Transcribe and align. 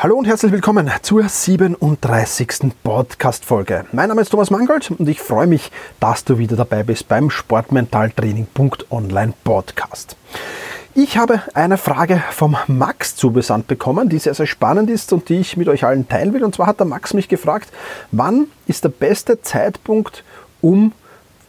Hallo 0.00 0.14
und 0.14 0.26
herzlich 0.26 0.52
willkommen 0.52 0.88
zur 1.02 1.28
37. 1.28 2.72
Podcast-Folge. 2.84 3.84
Mein 3.90 4.08
Name 4.08 4.20
ist 4.20 4.28
Thomas 4.28 4.48
Mangold 4.48 4.92
und 4.92 5.08
ich 5.08 5.20
freue 5.20 5.48
mich, 5.48 5.72
dass 5.98 6.22
du 6.22 6.38
wieder 6.38 6.54
dabei 6.54 6.84
bist 6.84 7.08
beim 7.08 7.30
Sportmentaltraining.online 7.30 9.32
Podcast. 9.42 10.16
Ich 10.94 11.18
habe 11.18 11.42
eine 11.52 11.78
Frage 11.78 12.22
vom 12.30 12.56
Max 12.68 13.16
zugesandt 13.16 13.66
bekommen, 13.66 14.08
die 14.08 14.20
sehr, 14.20 14.34
sehr 14.34 14.46
spannend 14.46 14.88
ist 14.88 15.12
und 15.12 15.30
die 15.30 15.40
ich 15.40 15.56
mit 15.56 15.66
euch 15.66 15.84
allen 15.84 16.08
teilen 16.08 16.32
will. 16.32 16.44
Und 16.44 16.54
zwar 16.54 16.68
hat 16.68 16.78
der 16.78 16.86
Max 16.86 17.12
mich 17.12 17.28
gefragt, 17.28 17.72
wann 18.12 18.46
ist 18.68 18.84
der 18.84 18.90
beste 18.90 19.42
Zeitpunkt, 19.42 20.22
um 20.60 20.92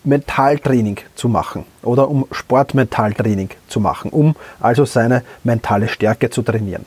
Mentaltraining 0.03 0.97
zu 1.13 1.29
machen 1.29 1.65
oder 1.83 2.09
um 2.09 2.25
Sportmentaltraining 2.31 3.49
zu 3.67 3.79
machen, 3.79 4.11
um 4.11 4.35
also 4.59 4.85
seine 4.85 5.23
mentale 5.43 5.87
Stärke 5.87 6.29
zu 6.29 6.41
trainieren. 6.41 6.85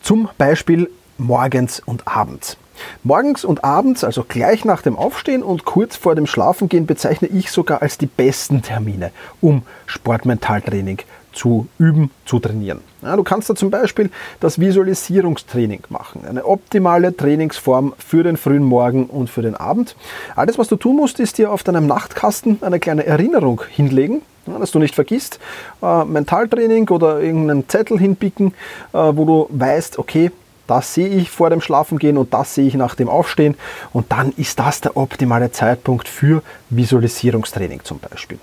Zum 0.00 0.28
Beispiel 0.38 0.90
morgens 1.18 1.80
und 1.80 2.08
abends. 2.08 2.56
Morgens 3.02 3.44
und 3.44 3.64
abends, 3.64 4.04
also 4.04 4.24
gleich 4.26 4.64
nach 4.64 4.82
dem 4.82 4.96
Aufstehen 4.96 5.42
und 5.42 5.64
kurz 5.64 5.96
vor 5.96 6.14
dem 6.14 6.26
Schlafengehen, 6.26 6.86
bezeichne 6.86 7.28
ich 7.28 7.50
sogar 7.50 7.82
als 7.82 7.98
die 7.98 8.06
besten 8.06 8.62
Termine, 8.62 9.10
um 9.40 9.62
Sportmentaltraining 9.86 10.98
zu 11.32 11.66
üben, 11.78 12.10
zu 12.24 12.38
trainieren. 12.38 12.80
Ja, 13.02 13.16
du 13.16 13.24
kannst 13.24 13.50
da 13.50 13.54
zum 13.54 13.70
Beispiel 13.70 14.10
das 14.40 14.60
Visualisierungstraining 14.60 15.82
machen, 15.88 16.24
eine 16.28 16.44
optimale 16.44 17.16
Trainingsform 17.16 17.94
für 17.98 18.22
den 18.22 18.36
frühen 18.36 18.62
Morgen 18.62 19.06
und 19.06 19.28
für 19.28 19.42
den 19.42 19.56
Abend. 19.56 19.96
Alles, 20.36 20.58
was 20.58 20.68
du 20.68 20.76
tun 20.76 20.96
musst, 20.96 21.18
ist 21.20 21.38
dir 21.38 21.50
auf 21.50 21.64
deinem 21.64 21.86
Nachtkasten 21.86 22.58
eine 22.60 22.78
kleine 22.78 23.06
Erinnerung 23.06 23.62
hinlegen, 23.68 24.22
ja, 24.46 24.58
dass 24.58 24.70
du 24.70 24.78
nicht 24.78 24.94
vergisst, 24.94 25.40
äh, 25.82 26.04
Mentaltraining 26.04 26.88
oder 26.90 27.20
irgendeinen 27.20 27.68
Zettel 27.68 27.98
hinpicken, 27.98 28.54
äh, 28.92 28.98
wo 28.98 29.24
du 29.24 29.46
weißt, 29.50 29.98
okay, 29.98 30.30
das 30.66 30.94
sehe 30.94 31.08
ich 31.08 31.30
vor 31.30 31.50
dem 31.50 31.60
Schlafengehen 31.60 32.16
und 32.16 32.32
das 32.32 32.54
sehe 32.54 32.66
ich 32.66 32.74
nach 32.74 32.94
dem 32.94 33.08
Aufstehen 33.08 33.56
und 33.92 34.10
dann 34.12 34.32
ist 34.36 34.58
das 34.58 34.80
der 34.80 34.96
optimale 34.96 35.50
Zeitpunkt 35.52 36.08
für 36.08 36.42
Visualisierungstraining 36.70 37.84
zum 37.84 37.98
Beispiel. 37.98 38.38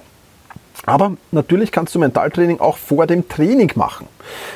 Aber 0.85 1.13
natürlich 1.31 1.71
kannst 1.71 1.93
du 1.93 1.99
Mentaltraining 1.99 2.59
auch 2.59 2.77
vor 2.77 3.05
dem 3.05 3.27
Training 3.27 3.71
machen. 3.75 4.07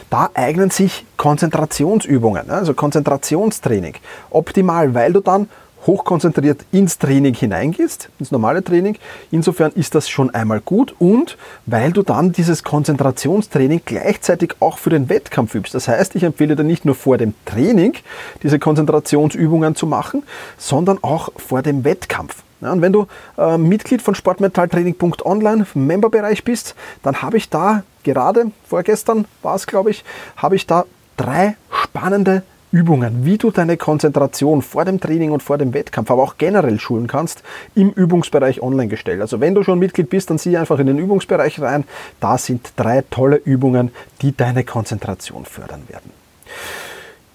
Da 0.10 0.30
eignen 0.34 0.70
sich 0.70 1.06
Konzentrationsübungen, 1.18 2.50
also 2.50 2.74
Konzentrationstraining, 2.74 3.96
optimal, 4.30 4.94
weil 4.94 5.14
du 5.14 5.20
dann 5.20 5.50
hochkonzentriert 5.86 6.66
ins 6.72 6.98
Training 6.98 7.34
hineingehst, 7.34 8.10
ins 8.20 8.32
normale 8.32 8.64
Training. 8.64 8.98
Insofern 9.32 9.72
ist 9.74 9.96
das 9.96 10.10
schon 10.10 10.34
einmal 10.34 10.62
gut 10.62 10.96
und 11.00 11.38
weil 11.66 11.92
du 11.92 12.04
dann 12.04 12.32
dieses 12.32 12.64
Konzentrationstraining 12.64 13.82
gleichzeitig 13.86 14.56
auch 14.60 14.78
für 14.78 14.90
den 14.90 15.10
Wettkampf 15.10 15.56
übst. 15.56 15.74
Das 15.74 15.88
heißt, 15.88 16.16
ich 16.16 16.24
empfehle 16.24 16.56
dir 16.56 16.64
nicht 16.64 16.86
nur 16.86 16.96
vor 16.96 17.18
dem 17.18 17.34
Training 17.46 17.94
diese 18.42 18.60
Konzentrationsübungen 18.60 19.76
zu 19.76 19.88
machen, 19.88 20.24
sondern 20.58 21.00
auch 21.02 21.30
vor 21.38 21.62
dem 21.62 21.84
Wettkampf. 21.84 22.44
Ja, 22.62 22.72
und 22.72 22.82
wenn 22.82 22.94
du 22.94 23.08
äh, 23.38 23.58
Mitglied 23.58 24.02
von 24.02 24.16
sportmentaltraining.online 24.16 25.66
im 25.76 25.88
Memberbereich 25.88 26.46
bist, 26.46 26.76
dann 27.02 27.22
habe 27.22 27.36
ich 27.36 27.50
da 27.50 27.84
gerade, 28.04 28.52
vorgestern 28.66 29.26
war 29.42 29.56
es 29.56 29.68
glaube 29.68 29.92
ich, 29.92 30.06
habe 30.38 30.56
ich 30.56 30.66
da 30.66 30.86
drei 31.18 31.58
spannende 31.70 32.44
Übungen, 32.74 33.24
wie 33.24 33.38
du 33.38 33.52
deine 33.52 33.78
Konzentration 33.78 34.64
vor 34.64 34.84
dem 34.84 35.00
Training 35.00 35.30
und 35.30 35.44
vor 35.44 35.60
dem 35.60 35.76
Wettkampf, 35.76 36.10
aber 36.10 36.24
auch 36.24 36.38
generell 36.40 36.80
schulen 36.80 37.06
kannst, 37.06 37.44
im 37.76 37.92
Übungsbereich 37.92 38.64
online 38.64 38.88
gestellt. 38.88 39.22
Also 39.22 39.40
wenn 39.40 39.54
du 39.54 39.62
schon 39.62 39.78
Mitglied 39.78 40.10
bist, 40.10 40.32
dann 40.32 40.40
sieh 40.40 40.58
einfach 40.58 40.80
in 40.80 40.88
den 40.88 40.98
Übungsbereich 40.98 41.62
rein. 41.62 41.84
Da 42.20 42.40
sind 42.40 42.74
drei 42.76 43.04
tolle 43.12 43.36
Übungen, 43.36 43.92
die 44.24 44.36
deine 44.36 44.64
Konzentration 44.64 45.46
fördern 45.46 45.84
werden. 45.88 46.10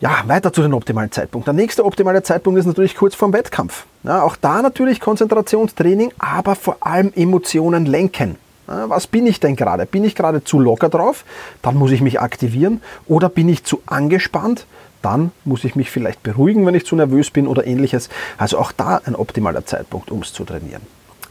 Ja, 0.00 0.24
weiter 0.26 0.52
zu 0.52 0.60
den 0.62 0.74
optimalen 0.74 1.12
Zeitpunkten. 1.12 1.54
Der 1.54 1.62
nächste 1.62 1.84
optimale 1.84 2.24
Zeitpunkt 2.24 2.58
ist 2.58 2.66
natürlich 2.66 2.96
kurz 2.96 3.14
vorm 3.14 3.32
Wettkampf. 3.32 3.86
Ja, 4.02 4.22
auch 4.22 4.34
da 4.34 4.60
natürlich 4.60 4.98
Konzentrationstraining, 4.98 6.12
aber 6.18 6.56
vor 6.56 6.78
allem 6.80 7.12
Emotionen 7.14 7.86
lenken. 7.86 8.36
Ja, 8.66 8.90
was 8.90 9.06
bin 9.06 9.26
ich 9.26 9.38
denn 9.38 9.54
gerade? 9.54 9.86
Bin 9.86 10.02
ich 10.02 10.16
gerade 10.16 10.42
zu 10.42 10.58
locker 10.58 10.88
drauf? 10.88 11.24
Dann 11.62 11.76
muss 11.76 11.92
ich 11.92 12.00
mich 12.00 12.20
aktivieren. 12.20 12.82
Oder 13.06 13.28
bin 13.28 13.48
ich 13.48 13.62
zu 13.62 13.82
angespannt? 13.86 14.66
Dann 15.02 15.32
muss 15.44 15.64
ich 15.64 15.76
mich 15.76 15.90
vielleicht 15.90 16.22
beruhigen, 16.22 16.66
wenn 16.66 16.74
ich 16.74 16.86
zu 16.86 16.96
nervös 16.96 17.30
bin 17.30 17.46
oder 17.46 17.66
ähnliches. 17.66 18.08
Also 18.36 18.58
auch 18.58 18.72
da 18.72 19.00
ein 19.04 19.14
optimaler 19.14 19.64
Zeitpunkt, 19.64 20.10
um 20.10 20.22
es 20.22 20.32
zu 20.32 20.44
trainieren. 20.44 20.82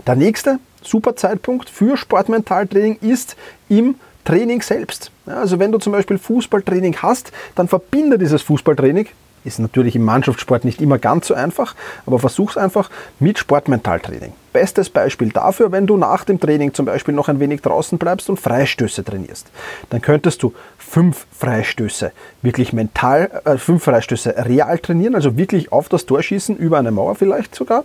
Der 0.06 0.16
nächste 0.16 0.60
super 0.82 1.16
Zeitpunkt 1.16 1.70
für 1.70 1.98
Sportmentaltraining 1.98 2.98
ist 3.02 3.36
im 3.68 3.96
Training 4.24 4.62
selbst. 4.62 5.12
Also 5.26 5.60
wenn 5.60 5.72
du 5.72 5.78
zum 5.78 5.94
Beispiel 5.94 6.18
Fußballtraining 6.18 6.98
hast, 6.98 7.32
dann 7.56 7.68
verbinde 7.68 8.18
dieses 8.18 8.42
Fußballtraining, 8.42 9.08
ist 9.48 9.60
natürlich 9.60 9.96
im 9.96 10.06
Mannschaftssport 10.06 10.66
nicht 10.66 10.82
immer 10.82 11.00
ganz 11.00 11.28
so 11.28 11.34
einfach, 11.34 11.74
aber 12.06 12.20
versuch 12.20 12.52
es 12.52 12.58
einfach 12.58 12.90
mit 13.20 13.40
Sportmentaltraining. 13.40 14.34
Bestes 14.54 14.90
Beispiel 14.90 15.30
dafür, 15.30 15.72
wenn 15.72 15.88
du 15.88 15.98
nach 15.98 16.24
dem 16.24 16.40
Training 16.40 16.74
zum 16.74 16.86
Beispiel 16.86 17.14
noch 17.14 17.30
ein 17.30 17.40
wenig 17.40 17.62
draußen 17.62 17.98
bleibst 17.98 18.30
und 18.30 18.40
Freistöße 18.40 19.04
trainierst. 19.04 19.48
Dann 19.90 20.02
könntest 20.02 20.44
du 20.44 20.54
fünf 20.78 21.26
Freistöße 21.32 22.12
wirklich 22.42 22.74
mental, 22.74 23.42
äh, 23.46 23.58
fünf 23.58 23.84
Freistöße 23.84 24.36
real 24.46 24.78
trainieren, 24.80 25.16
also 25.16 25.38
wirklich 25.38 25.72
auf 25.72 25.90
das 25.90 26.06
Tor 26.06 26.22
schießen, 26.22 26.58
über 26.58 26.78
eine 26.78 26.92
Mauer 26.92 27.16
vielleicht 27.16 27.56
sogar 27.56 27.84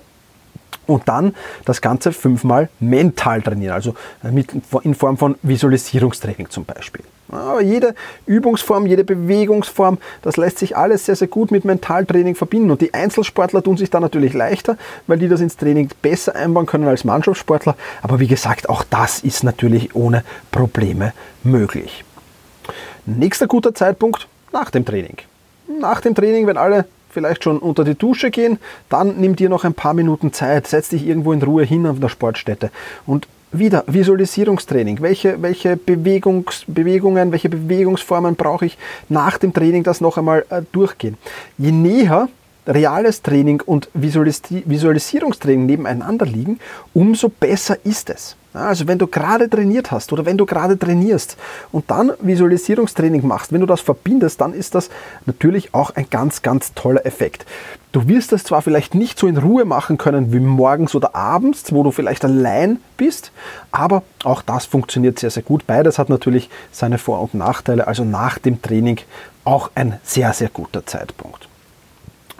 und 0.87 1.09
dann 1.09 1.35
das 1.65 1.81
Ganze 1.81 2.13
fünfmal 2.13 2.69
mental 2.81 3.41
trainieren, 3.43 3.75
also 3.75 3.95
in 4.83 4.95
Form 4.95 5.17
von 5.17 5.37
Visualisierungstraining 5.43 6.51
zum 6.51 6.65
Beispiel. 6.65 7.03
Aber 7.29 7.63
jede 7.63 7.95
Übungsform, 8.27 8.85
jede 8.85 9.05
Bewegungsform, 9.05 9.99
das 10.21 10.37
lässt 10.37 10.59
sich 10.59 10.77
alles 10.77 11.07
sehr, 11.07 11.17
sehr 11.17 11.29
gut 11.29 11.51
mit 11.51 11.65
Mentaltraining 11.65 12.35
verbinden. 12.35 12.71
Und 12.71 12.83
die 12.83 12.93
Einzelsportler 12.93 13.63
tun 13.63 13.79
sich 13.79 13.89
da 13.89 14.01
natürlich 14.01 14.35
leichter, 14.35 14.77
weil 15.07 15.19
die 15.19 15.29
das 15.29 15.41
ins 15.41 15.57
Training 15.57 15.89
besser 16.03 16.37
einbauen 16.37 16.67
können 16.67 16.87
als 16.87 17.05
Mannschaftssportler. 17.05 17.75
Aber 18.03 18.21
wie 18.21 18.27
gesagt, 18.27 18.69
auch 18.69 18.85
das 18.85 19.21
ist 19.21 19.45
natürlich 19.45 19.97
ohne 19.97 20.25
Probleme 20.51 21.15
möglich. 21.43 22.05
Nächster 23.07 23.47
guter 23.47 23.75
Zeitpunkt 23.75 24.29
nach 24.53 24.71
dem 24.71 24.85
Training. 24.85 25.17
Nach 25.81 26.03
dem 26.03 26.15
Training, 26.15 26.47
wenn 26.47 26.59
alle 26.59 26.85
vielleicht 27.13 27.45
schon 27.45 27.59
unter 27.59 27.85
die 27.85 27.95
Dusche 27.95 28.31
gehen, 28.31 28.59
dann 28.89 29.17
nimm 29.21 29.37
dir 29.37 29.49
noch 29.49 29.65
ein 29.65 29.75
paar 29.75 29.95
Minuten 29.95 30.33
Zeit, 30.33 30.67
setz 30.67 30.89
dich 30.89 31.07
irgendwo 31.07 31.33
in 31.33 31.43
Ruhe 31.43 31.65
hin 31.65 31.87
auf 31.87 32.01
der 32.01 32.09
Sportstätte 32.09 32.71
und 33.07 33.29
wieder 33.53 33.85
Visualisierungstraining. 33.87 35.03
Welche, 35.03 35.41
welche 35.43 35.77
Bewegungs, 35.77 36.65
Bewegungen, 36.67 37.33
welche 37.33 37.51
Bewegungsformen 37.51 38.35
brauche 38.35 38.67
ich 38.67 38.79
nach 39.09 39.39
dem 39.39 39.53
Training, 39.53 39.83
das 39.83 40.01
noch 40.01 40.17
einmal 40.17 40.47
äh, 40.49 40.63
durchgehen. 40.73 41.19
Je 41.59 41.71
näher 41.71 42.29
reales 42.67 43.23
Training 43.23 43.61
und 43.61 43.89
Visualisierungstraining 43.95 45.67
nebeneinander 45.67 46.27
liegen, 46.27 46.61
umso 46.95 47.29
besser 47.29 47.77
ist 47.85 48.11
es. 48.11 48.37
Also 48.55 48.87
wenn 48.87 48.99
du 48.99 49.07
gerade 49.07 49.49
trainiert 49.49 49.91
hast 49.91 50.13
oder 50.13 50.27
wenn 50.27 50.37
du 50.37 50.45
gerade 50.45 50.79
trainierst 50.79 51.39
und 51.71 51.91
dann 51.91 52.13
Visualisierungstraining 52.21 53.27
machst, 53.27 53.51
wenn 53.51 53.61
du 53.61 53.67
das 53.67 53.81
verbindest, 53.81 54.43
dann 54.43 54.53
ist 54.53 54.75
das 54.75 54.91
natürlich 55.25 55.73
auch 55.73 55.91
ein 55.97 56.07
ganz, 56.11 56.43
ganz 56.43 56.75
toller 56.75 57.07
Effekt. 57.07 57.47
Du 57.93 58.09
wirst 58.09 58.33
das 58.33 58.45
zwar 58.45 58.61
vielleicht 58.61 58.95
nicht 58.95 59.19
so 59.19 59.27
in 59.27 59.39
Ruhe 59.39 59.65
machen 59.65 59.97
können 59.97 60.33
wie 60.33 60.41
morgens 60.41 60.95
oder 60.95 61.15
abends, 61.15 61.73
wo 61.73 61.83
du 61.83 61.91
vielleicht 61.93 62.25
allein 62.25 62.79
bist, 62.99 63.33
aber 63.71 64.03
auch 64.23 64.43
das 64.43 64.67
funktioniert 64.67 65.19
sehr, 65.19 65.31
sehr 65.31 65.43
gut. 65.43 65.67
Beides 65.67 65.99
hat 65.99 66.11
natürlich 66.11 66.51
seine 66.73 66.99
Vor- 66.99 67.23
und 67.23 67.35
Nachteile, 67.35 67.87
also 67.87 68.05
nach 68.05 68.39
dem 68.39 68.61
Training 68.61 68.99
auch 69.45 69.71
ein 69.75 69.99
sehr, 70.05 70.33
sehr 70.35 70.49
guter 70.49 70.85
Zeitpunkt. 70.85 71.49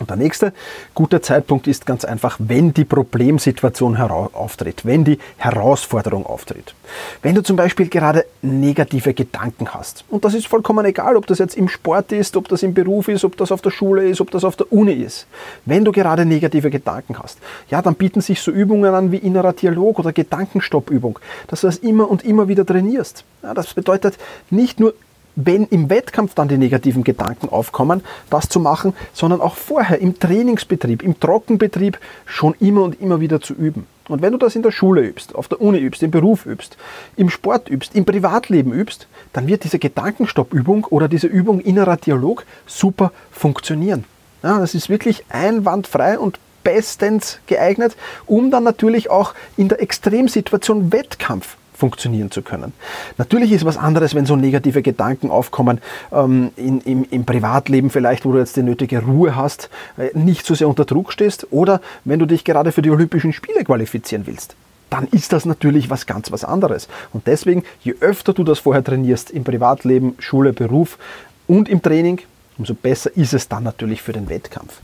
Und 0.03 0.11
der 0.11 0.17
nächste 0.17 0.53
gute 0.95 1.21
Zeitpunkt 1.21 1.69
ist 1.69 1.87
ganz 1.87 2.05
einfach, 2.05 2.37
wenn 2.41 2.75
die 2.75 2.85
Problemsituation 2.85 3.97
auftritt, 3.97 4.85
wenn 4.85 5.05
die 5.05 5.21
Herausforderung 5.37 6.27
auftritt. 6.27 6.75
Wenn 7.23 7.37
du 7.37 7.43
zum 7.45 7.55
Beispiel 7.55 7.89
gerade 7.89 8.25
negative 8.43 9.15
Gedanken 9.15 9.73
hast, 9.73 10.05
und 10.11 10.25
das 10.25 10.35
ist 10.35 10.49
vollkommen 10.49 10.85
egal, 10.87 11.17
ob 11.17 11.29
das 11.29 11.39
jetzt 11.39 11.57
im 11.57 11.69
Sport 11.69 12.11
ist, 12.11 12.37
ob 12.37 12.49
das 12.49 12.65
im 12.65 12.75
Beruf 12.75 13.07
ist, 13.07 13.25
ob 13.25 13.37
das 13.37 13.53
auf 13.53 13.63
der 13.63 13.71
Schule 13.71 14.09
ist, 14.09 14.21
ob 14.21 14.33
das 14.33 14.43
auf 14.43 14.57
der 14.57 14.73
Uni 14.73 14.95
ist. 14.95 15.29
Wenn 15.67 15.85
du 15.85 15.93
gerade 15.93 16.27
negative 16.27 16.71
Gedanken 16.71 17.17
hast, 17.23 17.39
ja, 17.71 17.81
dann 17.81 17.95
bieten 17.95 18.23
sich 18.23 18.41
so 18.41 18.51
Übungen 18.51 18.93
an 18.93 19.13
wie 19.13 19.19
innerer 19.19 19.53
Dialog 19.53 20.01
oder 20.01 20.13
Gedankenstoppübung, 20.13 21.21
dass 21.47 21.61
du 21.61 21.69
das 21.69 21.77
immer 21.77 22.11
und 22.11 22.25
immer 22.25 22.49
wieder 22.49 22.67
trainierst. 22.67 23.23
Ja, 23.45 23.55
das 23.55 23.73
bedeutet 23.73 24.19
nicht 24.51 24.81
nur 24.81 24.95
wenn 25.37 25.67
im 25.67 25.91
Wettkampf 25.91 26.35
dann 26.35 26.49
die 26.49 26.59
negativen 26.59 27.05
Gedanken 27.05 27.49
aufkommen, 27.49 28.03
das 28.31 28.49
zu 28.49 28.61
machen, 28.61 28.95
sondern 29.13 29.41
auch 29.41 29.57
vorher 29.57 29.99
im 30.01 30.19
Trainingsbetrieb, 30.19 31.03
im 31.03 31.19
Trockenbetrieb 31.19 31.99
schon 32.27 32.55
immer 32.61 32.83
und 32.83 33.01
immer 33.01 33.21
wieder 33.21 33.41
zu 33.41 33.55
üben. 33.55 33.87
Und 34.09 34.21
wenn 34.21 34.33
du 34.33 34.39
das 34.39 34.57
in 34.57 34.63
der 34.63 34.73
Schule 34.73 35.03
übst, 35.03 35.35
auf 35.35 35.49
der 35.49 35.61
Uni 35.61 35.79
übst, 35.79 36.03
im 36.03 36.11
Beruf 36.11 36.45
übst, 36.45 36.77
im 37.17 37.31
Sport 37.31 37.71
übst, 37.71 37.95
im 37.95 38.05
Privatleben 38.05 38.73
übst, 38.73 39.07
dann 39.33 39.47
wird 39.47 39.65
diese 39.65 39.79
Gedankenstoppübung 39.79 40.87
oder 40.91 41.09
diese 41.09 41.29
Übung 41.29 41.61
innerer 41.61 41.97
Dialog 41.97 42.45
super 42.67 43.13
funktionieren. 43.31 44.05
Ja, 44.43 44.59
das 44.59 44.75
ist 44.75 44.89
wirklich 44.89 45.25
einwandfrei 45.29 46.19
und 46.19 46.39
bestens 46.65 47.39
geeignet, 47.47 47.97
um 48.27 48.51
dann 48.51 48.65
natürlich 48.65 49.09
auch 49.09 49.35
in 49.57 49.69
der 49.69 49.81
Extremsituation 49.81 50.93
Wettkampf 50.93 51.57
funktionieren 51.83 52.31
zu 52.31 52.43
können. 52.43 52.73
Natürlich 53.19 53.51
ist 53.51 53.65
was 53.65 53.77
anderes, 53.77 54.15
wenn 54.15 54.25
so 54.25 54.37
negative 54.37 54.83
Gedanken 54.83 55.33
aufkommen 55.33 55.81
ähm, 56.13 56.53
in, 56.55 56.81
im, 56.83 57.05
im, 57.11 57.25
Privatleben 57.25 57.91
vielleicht, 57.91 58.25
wo 58.25 58.31
du 58.31 58.39
jetzt 58.39 58.55
die 58.57 58.63
nötige 58.63 59.03
Ruhe 59.03 59.35
hast, 59.35 59.69
äh, 59.99 60.17
nicht 60.17 60.47
so 60.47 60.55
sehr 60.55 60.69
unter 60.69 60.85
Druck 60.85 61.13
stehst 61.13 61.49
oder 61.51 61.81
wenn 62.05 62.21
du 62.21 62.27
dich 62.27 62.45
gerade 62.45 62.71
für 62.71 62.83
die 62.83 62.91
Olympischen 62.91 63.33
Spiele 63.33 63.65
qualifizieren 63.65 64.29
willst 64.29 64.55
dann 64.91 65.07
ist 65.07 65.33
das 65.33 65.47
natürlich 65.47 65.89
was 65.89 66.05
ganz 66.05 66.31
was 66.33 66.45
anderes. 66.45 66.87
Und 67.15 67.27
deswegen, 67.27 67.65
je 67.83 67.95
öfter 68.01 68.35
du 68.35 68.45
das 68.45 68.59
vorher 68.59 68.85
trainierst, 68.85 69.31
im 69.31 69.43
Privatleben, 69.43 70.17
Schule, 70.19 70.53
Beruf 70.53 70.99
und 71.47 71.71
im 71.71 71.81
Training, 71.81 72.21
umso 72.59 72.75
besser 72.75 73.11
ist 73.17 73.33
es 73.33 73.49
dann 73.49 73.65
natürlich 73.65 74.03
für 74.03 74.13
den 74.13 74.29
Wettkampf. 74.29 74.81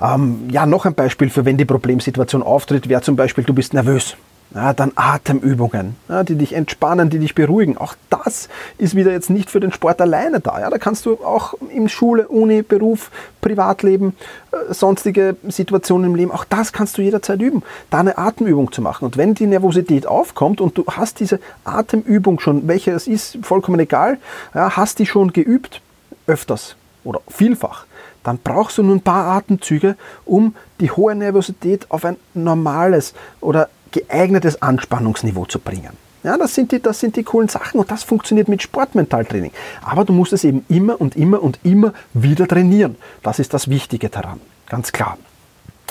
Ähm, 0.00 0.48
ja, 0.52 0.64
noch 0.64 0.86
ein 0.86 0.94
Beispiel 0.94 1.28
für 1.28 1.44
wenn 1.44 1.56
die 1.56 1.64
Problemsituation 1.64 2.44
auftritt, 2.44 2.88
wäre 2.88 3.02
zum 3.02 3.16
Beispiel, 3.16 3.42
du 3.42 3.52
bist 3.52 3.74
nervös. 3.74 4.16
Ja, 4.54 4.72
dann 4.72 4.92
Atemübungen, 4.94 5.94
ja, 6.08 6.24
die 6.24 6.34
dich 6.34 6.54
entspannen, 6.54 7.10
die 7.10 7.18
dich 7.18 7.34
beruhigen. 7.34 7.76
Auch 7.76 7.94
das 8.08 8.48
ist 8.78 8.94
wieder 8.94 9.12
jetzt 9.12 9.28
nicht 9.28 9.50
für 9.50 9.60
den 9.60 9.72
Sport 9.72 10.00
alleine 10.00 10.40
da. 10.40 10.58
Ja, 10.58 10.70
da 10.70 10.78
kannst 10.78 11.04
du 11.04 11.22
auch 11.22 11.52
in 11.68 11.90
Schule, 11.90 12.28
Uni, 12.28 12.62
Beruf, 12.62 13.10
Privatleben, 13.42 14.16
äh, 14.52 14.72
sonstige 14.72 15.36
Situationen 15.48 16.10
im 16.10 16.16
Leben, 16.16 16.30
auch 16.30 16.44
das 16.44 16.72
kannst 16.72 16.96
du 16.96 17.02
jederzeit 17.02 17.42
üben, 17.42 17.62
da 17.90 17.98
eine 17.98 18.16
Atemübung 18.16 18.72
zu 18.72 18.80
machen. 18.80 19.04
Und 19.04 19.18
wenn 19.18 19.34
die 19.34 19.46
Nervosität 19.46 20.06
aufkommt 20.06 20.62
und 20.62 20.78
du 20.78 20.84
hast 20.86 21.20
diese 21.20 21.40
Atemübung 21.64 22.40
schon, 22.40 22.66
welche 22.68 22.92
es 22.92 23.06
ist, 23.06 23.38
vollkommen 23.42 23.80
egal, 23.80 24.16
ja, 24.54 24.78
hast 24.78 24.98
die 24.98 25.06
schon 25.06 25.34
geübt, 25.34 25.82
öfters 26.26 26.76
oder 27.04 27.20
vielfach, 27.28 27.84
dann 28.24 28.38
brauchst 28.42 28.78
du 28.78 28.82
nur 28.82 28.96
ein 28.96 29.02
paar 29.02 29.36
Atemzüge, 29.36 29.96
um 30.24 30.54
die 30.80 30.90
hohe 30.90 31.14
Nervosität 31.14 31.90
auf 31.90 32.04
ein 32.04 32.16
normales 32.34 33.14
oder 33.40 33.68
geeignetes 33.90 34.60
Anspannungsniveau 34.62 35.46
zu 35.46 35.58
bringen. 35.58 35.90
Ja, 36.24 36.36
das 36.36 36.54
sind, 36.54 36.72
die, 36.72 36.82
das 36.82 36.98
sind 36.98 37.16
die 37.16 37.22
coolen 37.22 37.48
Sachen 37.48 37.78
und 37.78 37.90
das 37.90 38.02
funktioniert 38.02 38.48
mit 38.48 38.62
Sportmentaltraining. 38.62 39.52
Aber 39.82 40.04
du 40.04 40.12
musst 40.12 40.32
es 40.32 40.44
eben 40.44 40.64
immer 40.68 41.00
und 41.00 41.16
immer 41.16 41.42
und 41.42 41.60
immer 41.62 41.92
wieder 42.12 42.48
trainieren. 42.48 42.96
Das 43.22 43.38
ist 43.38 43.54
das 43.54 43.68
Wichtige 43.68 44.08
daran, 44.08 44.40
ganz 44.66 44.90
klar. 44.92 45.16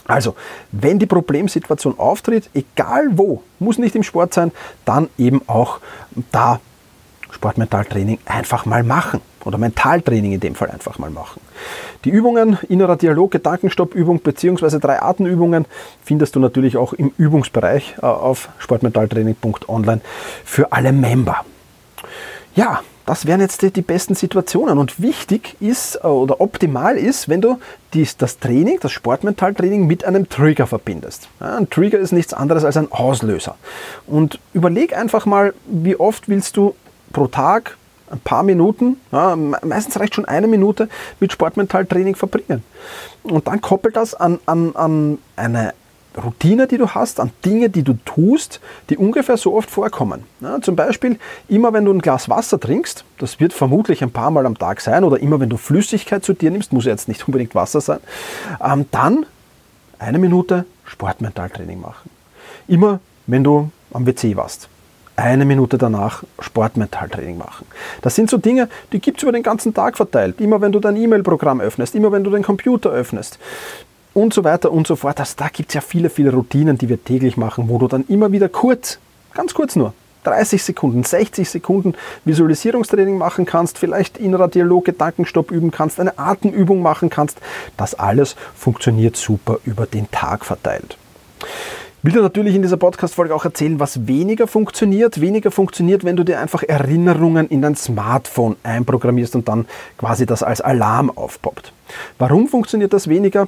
Also, 0.06 0.36
wenn 0.72 1.00
die 1.00 1.06
Problemsituation 1.06 1.98
auftritt, 2.00 2.50
egal 2.54 3.10
wo, 3.12 3.44
muss 3.60 3.78
nicht 3.78 3.96
im 3.96 4.04
Sport 4.04 4.34
sein, 4.34 4.52
dann 4.86 5.10
eben 5.18 5.42
auch 5.48 5.80
da 6.32 6.60
Sportmentaltraining 7.32 8.20
einfach 8.26 8.66
mal 8.66 8.84
machen 8.84 9.22
oder 9.45 9.57
Mentaltraining 9.57 10.34
in 10.34 10.39
dem 10.39 10.56
Fall 10.56 10.69
einfach 10.69 11.00
mal 11.00 11.10
machen. 11.10 11.42
Die 12.06 12.10
Übungen, 12.10 12.57
innerer 12.69 12.95
Dialog, 12.95 13.31
Gedankenstoppübung 13.31 14.19
bzw. 14.19 14.80
drei 14.80 15.01
Artenübungen 15.01 15.66
findest 16.04 16.36
du 16.36 16.39
natürlich 16.39 16.78
auch 16.78 16.94
im 16.94 17.12
Übungsbereich 17.18 17.95
äh, 18.01 18.06
auf 18.06 18.50
sportmentaltraining.online 18.60 20.01
für 20.44 20.72
alle 20.72 20.92
Member. 20.92 21.45
Ja, 22.56 22.81
das 23.07 23.25
wären 23.25 23.39
jetzt 23.39 23.62
die, 23.62 23.72
die, 23.72 23.81
besten 23.81 24.16
Situationen. 24.16 24.78
Und 24.78 25.01
wichtig 25.01 25.56
ist 25.62 25.95
äh, 26.04 26.07
oder 26.07 26.42
optimal 26.42 26.98
ist, 26.98 27.30
wenn 27.30 27.40
du 27.40 27.57
dies, 27.94 28.18
das 28.18 28.38
Training, 28.40 28.80
das 28.81 28.92
Sportmentaltraining 28.92 29.88
mit 29.88 30.04
einem 30.04 30.28
Trigger 30.28 30.68
verbindest. 30.68 31.30
Ein 31.40 31.69
Trigger 31.69 32.00
ist 32.00 32.12
nichts 32.12 32.33
anderes 32.33 32.66
als 32.66 32.75
ein 32.75 32.92
Auslöser. 32.92 33.56
Und 34.07 34.40
überleg 34.54 34.95
einfach 34.95 35.25
mal, 35.25 35.54
wie 35.68 35.95
oft 35.95 36.28
willst 36.28 36.57
du 36.57 36.75
pro 37.13 37.28
Tag 37.28 37.78
ein 38.12 38.19
paar 38.19 38.44
Minuten, 38.44 38.98
ja, 39.12 39.36
meistens 39.36 40.00
reicht 40.00 40.15
schon 40.15 40.25
eine 40.25 40.48
Minute 40.48 40.89
mit 41.19 41.31
Sportmentaltraining 41.31 42.15
verbringen. 42.15 42.63
Und 43.24 43.48
dann 43.48 43.62
koppelt 43.62 43.95
das 43.95 44.13
an, 44.15 44.39
an, 44.45 44.75
an 44.75 45.18
eine 45.36 45.74
Routine, 46.18 46.68
die 46.68 46.77
du 46.77 46.89
hast, 46.89 47.19
an 47.19 47.31
Dinge, 47.45 47.69
die 47.69 47.83
du 47.83 47.94
tust, 48.06 48.59
die 48.89 48.98
ungefähr 48.98 49.38
so 49.38 49.56
oft 49.56 49.69
vorkommen. 49.69 50.24
Ja, 50.42 50.59
zum 50.62 50.75
Beispiel, 50.75 51.19
immer 51.48 51.74
wenn 51.74 51.86
du 51.86 51.94
ein 51.94 52.00
Glas 52.00 52.27
Wasser 52.27 52.59
trinkst, 52.59 53.06
das 53.19 53.39
wird 53.39 53.54
vermutlich 53.54 54.01
ein 54.01 54.12
paar 54.12 54.31
Mal 54.31 54.45
am 54.45 54.57
Tag 54.57 54.81
sein, 54.81 55.04
oder 55.04 55.19
immer 55.19 55.39
wenn 55.39 55.50
du 55.50 55.57
Flüssigkeit 55.57 56.24
zu 56.25 56.33
dir 56.33 56.50
nimmst, 56.50 56.74
muss 56.74 56.86
ja 56.86 56.92
jetzt 56.92 57.07
nicht 57.07 57.27
unbedingt 57.27 57.54
Wasser 57.54 57.81
sein, 57.81 58.00
ähm, 58.63 58.86
dann 58.92 59.25
eine 60.00 60.18
Minute 60.18 60.65
Sportmentaltraining 60.86 61.80
machen. 61.80 62.09
Immer 62.68 63.00
wenn 63.27 63.44
du 63.44 63.71
am 63.94 64.06
WC 64.06 64.36
warst 64.36 64.69
eine 65.18 65.46
Minute 65.46 65.78
danach 65.78 66.24
Sportmentaltraining 66.40 67.38
machen. 67.38 67.66
Das 68.02 68.16
sind 68.16 68.30
so 68.30 68.38
Dinge, 68.38 68.69
die 68.94 69.00
gibt 69.00 69.18
es 69.18 69.24
über 69.24 69.31
den 69.31 69.44
ganzen 69.44 69.74
Tag 69.74 69.98
verteilt. 69.98 70.40
Immer 70.40 70.62
wenn 70.62 70.72
du 70.72 70.80
dein 70.80 70.96
E-Mail-Programm 70.96 71.60
öffnest, 71.60 71.96
immer 71.96 72.12
wenn 72.12 72.24
du 72.24 72.30
den 72.30 72.44
Computer 72.44 72.92
öffnest 72.92 73.40
und 74.14 74.34
so 74.34 74.44
weiter 74.44 74.72
und 74.72 74.88
so 74.88 74.96
fort. 74.96 75.19
Das, 75.19 75.36
da 75.36 75.50
gibt 75.50 75.72
es 75.72 75.74
ja 75.74 75.81
viele, 75.81 76.10
viele 76.10 76.31
Routinen, 76.31 76.78
die 76.78 76.88
wir 76.88 77.04
täglich 77.04 77.36
machen, 77.36 77.68
wo 77.68 77.80
du 77.80 77.88
dann 77.88 78.06
immer 78.08 78.31
wieder 78.31 78.48
kurz, 78.48 79.00
ganz 79.34 79.56
kurz 79.56 79.75
nur, 79.75 79.94
30 80.24 80.62
Sekunden, 80.62 81.04
60 81.04 81.50
Sekunden 81.50 81.95
Visualisierungstraining 82.26 83.18
machen 83.18 83.45
kannst, 83.45 83.80
vielleicht 83.80 84.18
innerer 84.18 84.50
Dialog, 84.50 84.86
Gedankenstopp 84.86 85.52
üben 85.52 85.71
kannst, 85.71 86.00
eine 86.00 86.19
Atemübung 86.19 86.81
machen 86.81 87.09
kannst. 87.09 87.40
Das 87.76 87.95
alles 87.95 88.36
funktioniert 88.56 89.16
super 89.16 89.57
über 89.66 89.88
den 89.88 90.12
Tag 90.12 90.45
verteilt 90.45 90.97
will 92.04 92.13
dir 92.13 92.21
natürlich 92.21 92.56
in 92.56 92.61
dieser 92.61 92.77
Podcast-Folge 92.77 93.33
auch 93.33 93.45
erzählen, 93.45 93.80
was 93.80 94.07
weniger 94.07 94.47
funktioniert. 94.47 95.19
Weniger 95.19 95.51
funktioniert, 95.51 96.04
wenn 96.04 96.16
du 96.16 96.23
dir 96.23 96.39
einfach 96.39 96.63
Erinnerungen 96.63 97.47
in 97.47 97.61
dein 97.61 97.75
Smartphone 97.75 98.56
einprogrammierst 98.63 99.35
und 99.35 99.47
dann 99.47 99.66
quasi 99.97 100.25
das 100.25 100.44
als 100.44 100.61
Alarm 100.61 101.09
aufpoppt. 101.09 101.73
Warum 102.18 102.47
funktioniert 102.47 102.94
das 102.94 103.07
weniger? 103.07 103.47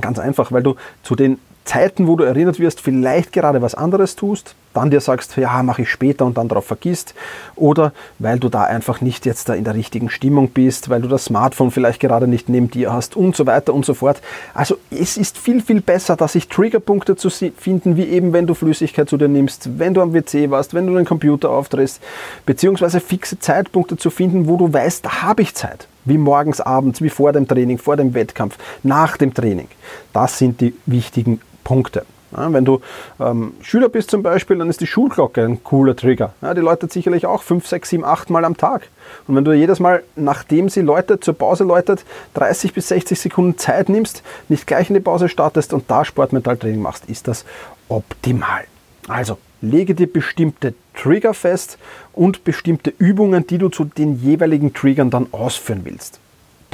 Ganz 0.00 0.18
einfach, 0.18 0.52
weil 0.52 0.62
du 0.62 0.74
zu 1.02 1.14
den 1.14 1.38
Zeiten, 1.64 2.06
wo 2.06 2.16
du 2.16 2.24
erinnert 2.24 2.58
wirst, 2.58 2.80
vielleicht 2.80 3.32
gerade 3.32 3.62
was 3.62 3.74
anderes 3.74 4.16
tust, 4.16 4.54
dann 4.74 4.90
dir 4.90 5.00
sagst, 5.00 5.36
ja, 5.36 5.62
mache 5.62 5.82
ich 5.82 5.90
später 5.90 6.26
und 6.26 6.36
dann 6.36 6.48
darauf 6.48 6.66
vergisst, 6.66 7.14
oder 7.56 7.92
weil 8.18 8.38
du 8.38 8.48
da 8.48 8.64
einfach 8.64 9.00
nicht 9.00 9.24
jetzt 9.24 9.48
da 9.48 9.54
in 9.54 9.64
der 9.64 9.74
richtigen 9.74 10.10
Stimmung 10.10 10.50
bist, 10.50 10.90
weil 10.90 11.00
du 11.00 11.08
das 11.08 11.26
Smartphone 11.26 11.70
vielleicht 11.70 12.00
gerade 12.00 12.26
nicht 12.26 12.48
neben 12.48 12.70
dir 12.70 12.92
hast 12.92 13.16
und 13.16 13.34
so 13.34 13.46
weiter 13.46 13.72
und 13.72 13.86
so 13.86 13.94
fort. 13.94 14.20
Also 14.52 14.76
es 14.90 15.16
ist 15.16 15.38
viel, 15.38 15.62
viel 15.62 15.80
besser, 15.80 16.16
dass 16.16 16.32
sich 16.32 16.48
Triggerpunkte 16.48 17.16
zu 17.16 17.30
finden, 17.30 17.96
wie 17.96 18.04
eben 18.04 18.32
wenn 18.32 18.46
du 18.46 18.54
Flüssigkeit 18.54 19.08
zu 19.08 19.16
dir 19.16 19.28
nimmst, 19.28 19.78
wenn 19.78 19.94
du 19.94 20.02
am 20.02 20.12
WC 20.12 20.50
warst, 20.50 20.74
wenn 20.74 20.86
du 20.86 20.94
den 20.94 21.06
Computer 21.06 21.50
aufdrehst, 21.50 22.02
beziehungsweise 22.44 23.00
fixe 23.00 23.38
Zeitpunkte 23.38 23.96
zu 23.96 24.10
finden, 24.10 24.48
wo 24.48 24.56
du 24.56 24.72
weißt, 24.72 25.06
da 25.06 25.22
habe 25.22 25.42
ich 25.42 25.54
Zeit 25.54 25.88
wie 26.04 26.18
morgens, 26.18 26.60
abends, 26.60 27.00
wie 27.00 27.08
vor 27.08 27.32
dem 27.32 27.48
Training, 27.48 27.78
vor 27.78 27.96
dem 27.96 28.12
Wettkampf, 28.12 28.58
nach 28.82 29.16
dem 29.16 29.32
Training. 29.32 29.68
Das 30.12 30.38
sind 30.38 30.60
die 30.60 30.74
wichtigen 30.84 31.40
Punkte. 31.64 32.04
Ja, 32.36 32.52
wenn 32.52 32.64
du 32.64 32.80
ähm, 33.20 33.54
Schüler 33.62 33.88
bist 33.88 34.10
zum 34.10 34.22
Beispiel, 34.22 34.58
dann 34.58 34.68
ist 34.68 34.80
die 34.80 34.86
Schulglocke 34.86 35.42
ein 35.44 35.62
cooler 35.62 35.94
Trigger. 35.94 36.34
Ja, 36.42 36.54
die 36.54 36.60
läutet 36.60 36.92
sicherlich 36.92 37.26
auch 37.26 37.42
5, 37.42 37.66
6, 37.66 37.90
7, 37.90 38.04
8 38.04 38.30
Mal 38.30 38.44
am 38.44 38.56
Tag. 38.56 38.88
Und 39.28 39.36
wenn 39.36 39.44
du 39.44 39.52
jedes 39.52 39.78
Mal, 39.78 40.02
nachdem 40.16 40.68
sie 40.68 40.80
läutet, 40.80 41.24
zur 41.24 41.34
Pause 41.34 41.64
läutet, 41.64 42.04
30 42.34 42.74
bis 42.74 42.88
60 42.88 43.20
Sekunden 43.20 43.58
Zeit 43.58 43.88
nimmst, 43.88 44.22
nicht 44.48 44.66
gleich 44.66 44.90
in 44.90 44.94
die 44.94 45.00
Pause 45.00 45.28
startest 45.28 45.72
und 45.72 45.90
da 45.90 46.04
Sportmentaltraining 46.04 46.82
machst, 46.82 47.08
ist 47.08 47.28
das 47.28 47.44
optimal. 47.88 48.64
Also 49.06 49.38
lege 49.60 49.94
dir 49.94 50.12
bestimmte 50.12 50.74
Trigger 50.94 51.34
fest 51.34 51.78
und 52.12 52.44
bestimmte 52.44 52.92
Übungen, 52.98 53.46
die 53.46 53.58
du 53.58 53.68
zu 53.68 53.84
den 53.84 54.20
jeweiligen 54.20 54.74
Triggern 54.74 55.10
dann 55.10 55.28
ausführen 55.32 55.82
willst. 55.84 56.20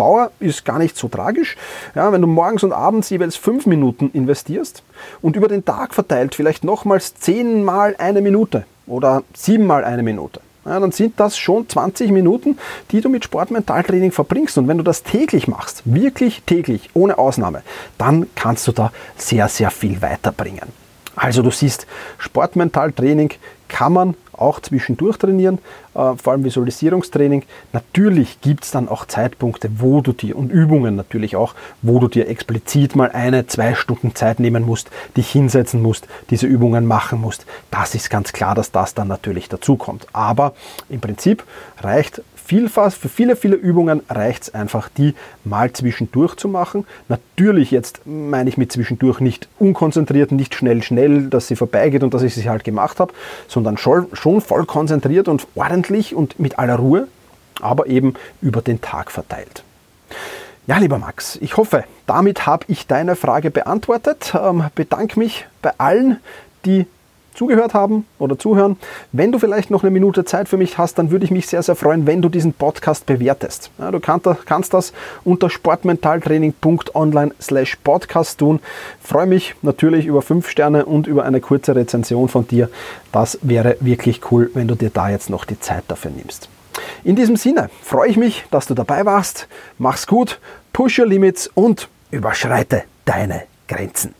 Dauer 0.01 0.31
ist 0.41 0.65
gar 0.65 0.79
nicht 0.79 0.97
so 0.97 1.09
tragisch. 1.09 1.59
Ja, 1.95 2.11
wenn 2.11 2.23
du 2.23 2.27
morgens 2.27 2.65
und 2.65 2.73
abends 2.73 3.11
jeweils 3.11 3.37
fünf 3.37 3.67
Minuten 3.67 4.11
investierst 4.15 4.83
und 5.21 5.37
über 5.37 5.47
den 5.47 5.63
Tag 5.63 5.93
verteilt 5.93 6.35
vielleicht 6.35 6.65
nochmals 6.65 7.15
zehnmal 7.17 7.95
eine 7.99 8.23
Minute 8.23 8.65
oder 8.87 9.23
siebenmal 9.35 9.85
eine 9.85 10.03
Minute, 10.03 10.41
ja, 10.65 10.81
dann 10.81 10.91
sind 10.91 11.21
das 11.21 11.37
schon 11.37 11.69
20 11.69 12.13
Minuten, 12.13 12.59
die 12.93 13.03
du 13.03 13.11
mit 13.11 13.25
Sportmentaltraining 13.25 14.11
verbringst. 14.11 14.57
Und 14.57 14.69
wenn 14.69 14.79
du 14.79 14.85
das 14.85 15.03
täglich 15.03 15.49
machst, 15.49 15.83
wirklich 15.85 16.43
täglich, 16.47 16.89
ohne 16.95 17.19
Ausnahme, 17.19 17.63
dann 17.99 18.27
kannst 18.35 18.67
du 18.69 18.73
da 18.73 18.93
sehr, 19.17 19.49
sehr 19.49 19.71
viel 19.71 20.01
weiterbringen. 20.01 20.69
Also 21.15 21.43
du 21.43 21.51
siehst, 21.51 21.87
Sportmentaltraining 22.17 23.33
kann 23.81 23.95
man 23.95 24.15
auch 24.35 24.61
zwischendurch 24.61 25.17
trainieren, 25.17 25.59
äh, 25.95 26.15
vor 26.15 26.35
allem 26.35 26.45
Visualisierungstraining. 26.45 27.45
Natürlich 27.73 28.43
gibt 28.43 28.65
es 28.65 28.73
dann 28.73 28.91
auch 28.91 29.07
Zeitpunkte, 29.07 29.71
wo 29.79 30.03
du 30.03 30.13
dir 30.13 30.37
und 30.37 30.51
Übungen 30.51 30.97
natürlich 30.97 31.35
auch, 31.35 31.55
wo 31.81 31.99
du 31.99 32.07
dir 32.07 32.29
explizit 32.29 32.95
mal 32.95 33.11
eine, 33.11 33.47
zwei 33.47 33.75
Stunden 33.75 34.15
Zeit 34.15 34.39
nehmen 34.39 34.67
musst, 34.67 34.91
dich 35.17 35.31
hinsetzen 35.31 35.81
musst, 35.81 36.09
diese 36.29 36.47
Übungen 36.47 36.85
machen 36.85 37.23
musst. 37.23 37.47
Das 37.71 37.95
ist 37.95 38.11
ganz 38.11 38.35
klar, 38.35 38.55
dass 38.55 38.71
das 38.71 38.93
dann 38.93 39.09
natürlich 39.09 39.49
dazukommt. 39.49 40.07
Aber 40.13 40.53
im 40.91 41.01
Prinzip 41.01 41.43
reicht 41.81 42.21
Vielfach, 42.51 42.91
für 42.91 43.09
viele, 43.09 43.37
viele 43.37 43.55
Übungen 43.55 44.03
reicht 44.09 44.43
es 44.43 44.55
einfach, 44.55 44.89
die 44.89 45.15
mal 45.45 45.73
zwischendurch 45.73 46.35
zu 46.35 46.49
machen. 46.49 46.85
Natürlich 47.09 47.71
jetzt 47.71 48.01
meine 48.07 48.51
ich 48.51 48.59
mit 48.59 48.73
zwischendurch 48.73 49.21
nicht 49.21 49.47
unkonzentriert, 49.61 50.33
nicht 50.33 50.57
schnell, 50.57 50.83
schnell, 50.83 51.29
dass 51.29 51.47
sie 51.47 51.55
vorbeigeht 51.55 52.03
und 52.03 52.13
dass 52.13 52.25
ich 52.25 52.35
sie 52.35 52.51
halt 52.51 52.65
gemacht 52.65 52.99
habe, 52.99 53.13
sondern 53.47 53.77
schon, 53.77 54.09
voll 54.41 54.67
konzentriert 54.67 55.29
und 55.29 55.47
ordentlich 55.55 56.13
und 56.13 56.41
mit 56.41 56.59
aller 56.59 56.75
Ruhe, 56.75 57.07
aber 57.61 57.87
eben 57.87 58.15
über 58.43 58.63
den 58.63 58.81
Tag 58.81 59.13
verteilt. 59.13 59.63
Ja, 60.67 60.79
lieber 60.79 60.99
Max, 60.99 61.39
ich 61.41 61.57
hoffe, 61.57 61.85
damit 62.09 62.47
habe 62.47 62.65
ich 62.67 62.89
deine 62.89 63.15
Frage 63.15 63.53
beantwortet. 63.53 64.35
Ähm, 64.35 64.65
bedanke 64.75 65.21
mich 65.21 65.47
bei 65.63 65.71
allen, 65.79 66.17
die 66.65 66.87
zugehört 67.41 67.73
haben 67.73 68.05
oder 68.19 68.39
zuhören. 68.39 68.77
Wenn 69.13 69.33
du 69.33 69.39
vielleicht 69.39 69.71
noch 69.71 69.83
eine 69.83 69.91
Minute 69.91 70.27
Zeit 70.27 70.47
für 70.47 70.59
mich 70.59 70.77
hast, 70.77 70.99
dann 70.99 71.11
würde 71.11 71.25
ich 71.25 71.31
mich 71.31 71.47
sehr, 71.47 71.63
sehr 71.63 71.75
freuen, 71.75 72.07
wenn 72.07 72.21
du 72.21 72.29
diesen 72.29 72.53
Podcast 72.53 73.07
bewertest. 73.07 73.71
Ja, 73.79 73.91
du 73.91 73.99
kannst 73.99 74.75
das 74.75 74.93
unter 75.25 75.49
sportmentaltraining.online 75.49 77.33
slash 77.41 77.77
podcast 77.77 78.41
tun. 78.41 78.61
Freue 79.03 79.25
mich 79.25 79.55
natürlich 79.63 80.05
über 80.05 80.21
fünf 80.21 80.51
Sterne 80.51 80.85
und 80.85 81.07
über 81.07 81.25
eine 81.25 81.41
kurze 81.41 81.75
Rezension 81.75 82.29
von 82.29 82.47
dir. 82.47 82.69
Das 83.11 83.39
wäre 83.41 83.79
wirklich 83.81 84.21
cool, 84.31 84.51
wenn 84.53 84.69
du 84.69 84.75
dir 84.75 84.91
da 84.91 85.09
jetzt 85.09 85.31
noch 85.31 85.47
die 85.47 85.59
Zeit 85.59 85.85
dafür 85.89 86.11
nimmst. 86.11 86.51
In 87.05 87.17
diesem 87.17 87.37
Sinne 87.37 87.71
freue 87.81 88.11
ich 88.11 88.19
mich, 88.19 88.45
dass 88.51 88.67
du 88.67 88.75
dabei 88.75 89.07
warst. 89.07 89.49
Mach's 89.79 90.07
gut, 90.07 90.41
push 90.75 90.99
your 90.99 91.07
limits 91.07 91.49
und 91.55 91.89
überschreite 92.11 92.83
deine 93.07 93.45
Grenzen. 93.67 94.20